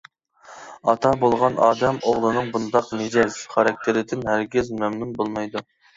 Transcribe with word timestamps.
ئاتا 0.93 1.09
بولغان 1.23 1.59
ئادەم 1.65 1.99
ئوغلىنىڭ 2.11 2.49
بۇنداق 2.55 2.89
مىجەز-خاراكتېرىدىن 3.03 4.27
ھەرگىز 4.31 4.73
مەمنۇن 4.81 5.13
بولمايدۇ. 5.21 5.65